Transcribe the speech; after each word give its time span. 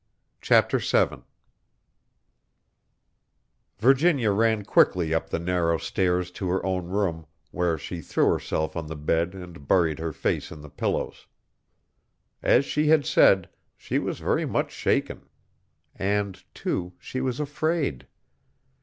Chapter 0.41 0.79
Seven 0.79 1.25
Virginia 3.77 4.31
ran 4.31 4.65
quickly 4.65 5.13
up 5.13 5.29
the 5.29 5.37
narrow 5.37 5.77
stairs 5.77 6.31
to 6.31 6.49
her 6.49 6.65
own 6.65 6.87
room, 6.87 7.27
where 7.51 7.77
she 7.77 8.01
threw 8.01 8.27
herself 8.31 8.75
on 8.75 8.87
the 8.87 8.95
bed 8.95 9.35
and 9.35 9.67
buried 9.67 9.99
her 9.99 10.11
face 10.11 10.51
in 10.51 10.61
the 10.61 10.71
pillows. 10.71 11.27
As 12.41 12.65
she 12.65 12.87
had 12.87 13.05
said, 13.05 13.47
she 13.77 13.99
was 13.99 14.17
very 14.17 14.47
much 14.47 14.71
shaken. 14.71 15.29
And, 15.95 16.43
too, 16.55 16.93
she 16.97 17.21
was 17.21 17.39
afraid. 17.39 18.07